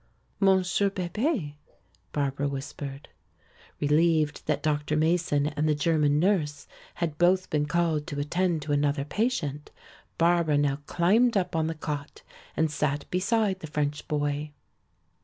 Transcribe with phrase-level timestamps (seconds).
[0.39, 1.53] "Monsieur Bebé,"
[2.11, 3.07] Barbara whispered.
[3.79, 4.97] Relieved that Dr.
[4.97, 9.69] Mason and the German nurse had both been called to attend to another patient,
[10.17, 12.23] Barbara now climbed up on the cot
[12.57, 14.49] and sat beside the French boy.